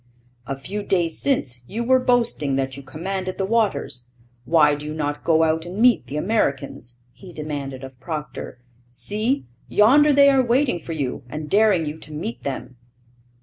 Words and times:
'A 0.47 0.57
few 0.57 0.81
days 0.81 1.19
since 1.21 1.61
you 1.67 1.83
were 1.83 1.99
boasting 1.99 2.55
that 2.55 2.75
you 2.75 2.81
commanded 2.81 3.37
the 3.37 3.45
waters; 3.45 4.05
why 4.45 4.73
do 4.73 4.87
you 4.87 4.95
not 4.95 5.23
go 5.23 5.43
out 5.43 5.63
and 5.63 5.77
meet 5.77 6.07
the 6.07 6.17
Americans?' 6.17 6.97
he 7.11 7.31
demanded 7.31 7.83
of 7.83 7.99
Procter. 7.99 8.57
'See, 8.89 9.45
yonder 9.67 10.11
they 10.11 10.31
are 10.31 10.41
waiting 10.43 10.79
for 10.79 10.93
you 10.93 11.21
and 11.29 11.51
daring 11.51 11.85
you 11.85 11.99
to 11.99 12.11
meet 12.11 12.43
them.' 12.43 12.77